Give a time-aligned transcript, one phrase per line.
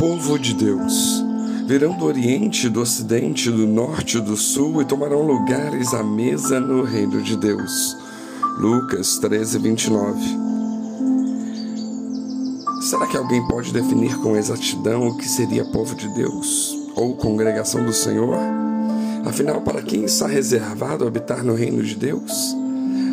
[0.00, 1.22] povo de Deus
[1.66, 6.82] virão do Oriente, do Ocidente, do Norte do Sul e tomarão lugares à mesa no
[6.82, 7.98] reino de Deus.
[8.58, 10.18] Lucas 13, 29.
[12.80, 17.84] Será que alguém pode definir com exatidão o que seria povo de Deus ou congregação
[17.84, 18.38] do Senhor?
[19.26, 22.56] Afinal, para quem está reservado habitar no reino de Deus?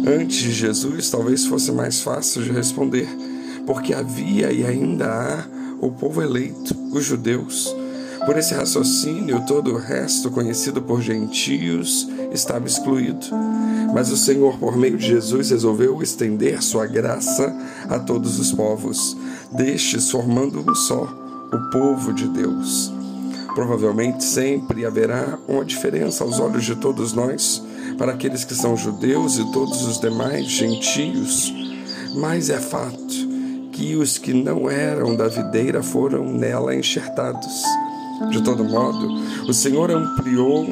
[0.07, 3.09] Antes de Jesus, talvez fosse mais fácil de responder,
[3.65, 7.75] porque havia e ainda há o povo eleito, os judeus.
[8.25, 13.27] Por esse raciocínio, todo o resto, conhecido por gentios, estava excluído.
[13.93, 17.55] Mas o Senhor, por meio de Jesus, resolveu estender sua graça
[17.87, 19.15] a todos os povos,
[19.51, 21.03] destes formando um só,
[21.53, 22.91] o povo de Deus.
[23.55, 27.63] Provavelmente sempre haverá uma diferença aos olhos de todos nós,
[27.97, 31.53] para aqueles que são judeus e todos os demais gentios,
[32.13, 33.26] mas é fato
[33.77, 37.61] que os que não eram da videira foram nela enxertados.
[38.31, 39.07] De todo modo,
[39.47, 40.67] o Senhor ampliou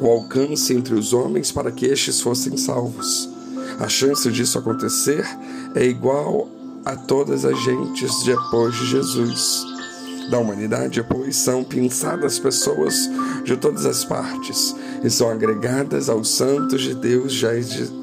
[0.00, 3.28] o alcance entre os homens para que estes fossem salvos.
[3.78, 5.26] A chance disso acontecer
[5.74, 6.48] é igual
[6.86, 9.66] a todas as gentes depois de Jesus.
[10.30, 13.10] Da humanidade, pois, são pinçadas pessoas
[13.44, 17.50] de todas as partes e são agregadas aos santos de Deus já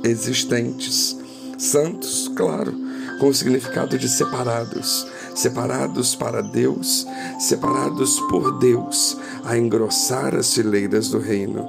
[0.03, 1.17] existentes.
[1.57, 2.88] Santos, claro
[3.19, 7.05] com o significado de separados, separados para Deus,
[7.39, 11.67] separados por Deus, a engrossar as fileiras do reino.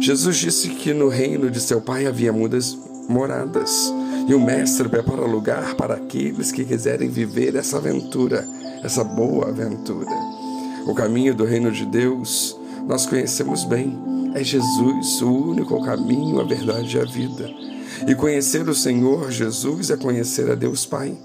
[0.00, 2.76] Jesus disse que no reino de seu Pai havia muitas
[3.08, 3.92] moradas,
[4.26, 8.46] e o Mestre prepara lugar para aqueles que quiserem viver essa aventura,
[8.82, 10.10] essa boa aventura.
[10.86, 12.56] O caminho do reino de Deus
[12.86, 13.98] nós conhecemos bem.
[14.34, 17.48] É Jesus o único caminho, a verdade e a vida.
[18.06, 21.16] E conhecer o Senhor Jesus é conhecer a Deus Pai.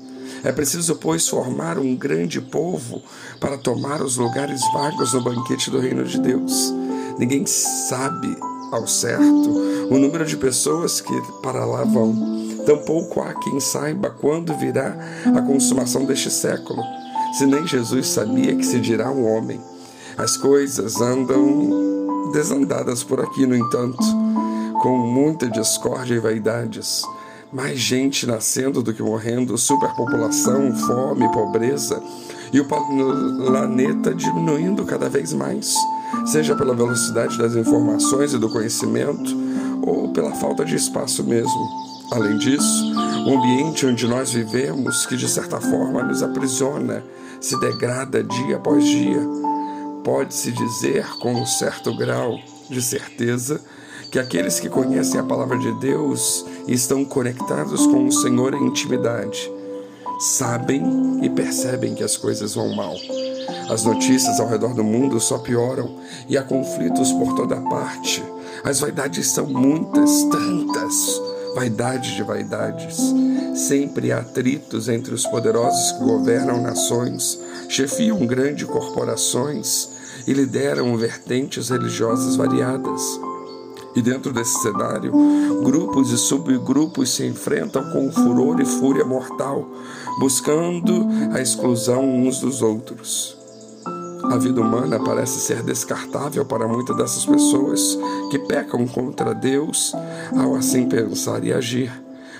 [0.43, 3.01] É preciso, pois, formar um grande povo
[3.39, 6.73] para tomar os lugares vagos no banquete do reino de Deus.
[7.17, 8.37] Ninguém sabe
[8.71, 9.49] ao certo
[9.89, 12.15] o número de pessoas que para lá vão.
[12.65, 14.95] Tampouco há quem saiba quando virá
[15.35, 16.81] a consumação deste século,
[17.37, 19.59] se nem Jesus sabia que se dirá um homem.
[20.17, 24.03] As coisas andam desandadas por aqui, no entanto
[24.79, 27.03] com muita discórdia e vaidades,
[27.51, 32.01] mais gente nascendo do que morrendo, superpopulação, fome, pobreza,
[32.51, 35.75] e o planeta diminuindo cada vez mais,
[36.25, 39.35] seja pela velocidade das informações e do conhecimento,
[39.85, 41.89] ou pela falta de espaço mesmo.
[42.11, 42.85] Além disso,
[43.27, 47.03] o ambiente onde nós vivemos, que de certa forma nos aprisiona,
[47.41, 49.21] se degrada dia após dia.
[50.03, 52.39] Pode-se dizer com um certo grau
[52.69, 53.61] de certeza
[54.11, 58.67] que aqueles que conhecem a palavra de Deus e estão conectados com o Senhor em
[58.67, 59.51] intimidade
[60.19, 62.93] sabem e percebem que as coisas vão mal.
[63.69, 65.95] As notícias ao redor do mundo só pioram
[66.27, 68.21] e há conflitos por toda parte.
[68.63, 71.21] As vaidades são muitas, tantas.
[71.55, 72.97] Vaidade de vaidades.
[73.55, 79.89] Sempre há atritos entre os poderosos que governam nações, chefiam grandes corporações
[80.27, 83.01] e lideram vertentes religiosas variadas.
[83.95, 85.11] E dentro desse cenário,
[85.63, 89.67] grupos e subgrupos se enfrentam com furor e fúria mortal,
[90.19, 93.37] buscando a exclusão uns dos outros.
[94.31, 97.97] A vida humana parece ser descartável para muitas dessas pessoas
[98.29, 99.93] que pecam contra Deus
[100.37, 101.91] ao assim pensar e agir.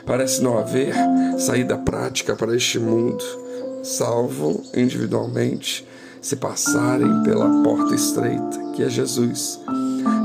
[0.05, 0.93] Parece não haver
[1.39, 3.23] saída prática para este mundo,
[3.83, 5.87] salvo individualmente
[6.21, 9.59] se passarem pela porta estreita, que é Jesus.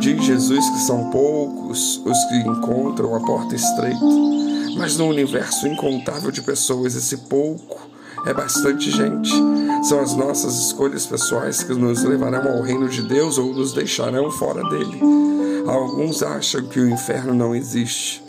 [0.05, 4.05] Diz Jesus que são poucos os que encontram a porta estreita,
[4.77, 7.89] mas no universo incontável de pessoas, esse pouco
[8.27, 9.33] é bastante gente.
[9.83, 14.31] São as nossas escolhas pessoais que nos levarão ao reino de Deus ou nos deixarão
[14.31, 15.01] fora dele.
[15.67, 18.23] Alguns acham que o inferno não existe,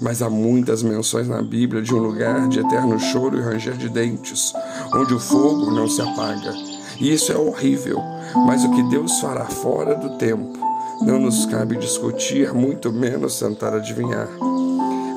[0.00, 3.88] mas há muitas menções na Bíblia de um lugar de eterno choro e ranger de
[3.88, 4.52] dentes,
[4.92, 6.52] onde o fogo não se apaga.
[6.98, 8.00] E isso é horrível,
[8.44, 13.74] mas o que Deus fará fora do tempo não nos cabe discutir, muito menos tentar
[13.74, 14.28] adivinhar.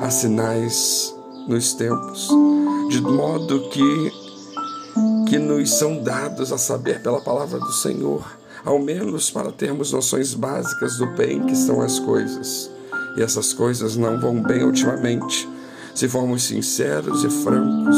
[0.00, 1.14] Há sinais
[1.46, 2.28] nos tempos,
[2.88, 4.26] de modo que
[5.28, 8.24] que nos são dados a saber pela palavra do Senhor,
[8.64, 12.70] ao menos para termos noções básicas do bem que são as coisas.
[13.16, 15.48] E essas coisas não vão bem ultimamente,
[15.94, 17.96] se formos sinceros e francos.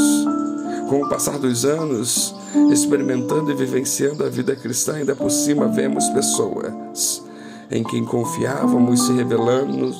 [0.88, 2.34] Com o passar dos anos,
[2.72, 7.27] experimentando e vivenciando a vida cristã, ainda por cima vemos pessoas
[7.70, 9.94] em quem confiávamos se revelando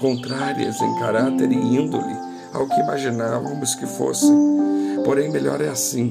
[0.00, 2.14] contrárias em caráter e índole
[2.52, 4.34] ao que imaginávamos que fossem.
[5.04, 6.10] Porém, melhor é assim.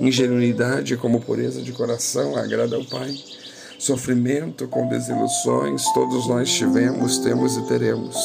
[0.00, 3.14] Ingenuidade como pureza de coração agrada ao Pai.
[3.78, 8.16] Sofrimento com desilusões todos nós tivemos, temos e teremos.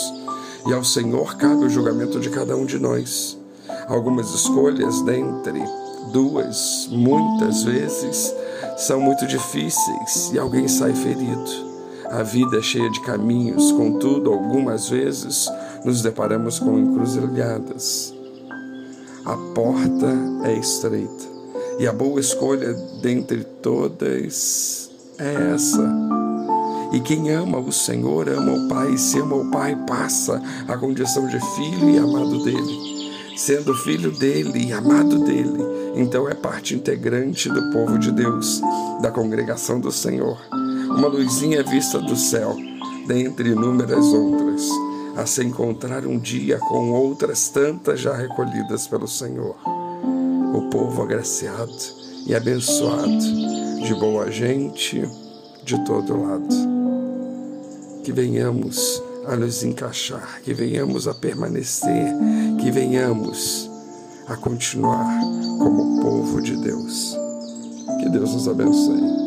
[0.67, 3.37] E ao Senhor cabe o julgamento de cada um de nós.
[3.87, 5.63] Algumas escolhas dentre
[6.11, 8.33] duas, muitas vezes,
[8.77, 11.64] são muito difíceis e alguém sai ferido.
[12.15, 15.49] A vida é cheia de caminhos, contudo, algumas vezes
[15.83, 18.13] nos deparamos com encruzilhadas.
[19.25, 20.07] A porta
[20.45, 21.25] é estreita
[21.77, 24.89] e a boa escolha dentre todas
[25.19, 25.93] é essa.
[26.93, 30.77] E quem ama o Senhor ama o Pai, e se ama o Pai, passa a
[30.77, 33.35] condição de filho e amado dele.
[33.35, 35.59] Sendo filho dele e amado dele,
[35.95, 38.61] então é parte integrante do povo de Deus,
[39.01, 40.39] da congregação do Senhor.
[40.95, 42.55] Uma luzinha vista do céu,
[43.05, 44.69] dentre inúmeras outras,
[45.17, 49.57] a se encontrar um dia com outras tantas já recolhidas pelo Senhor.
[50.53, 51.75] O povo agraciado
[52.25, 53.19] e abençoado,
[53.83, 55.03] de boa gente,
[55.65, 56.55] de todo lado.
[58.01, 62.13] Que venhamos a nos encaixar, que venhamos a permanecer,
[62.61, 63.69] que venhamos
[64.27, 65.19] a continuar
[65.59, 67.17] como povo de Deus.
[67.99, 69.24] Que Deus nos abençoe.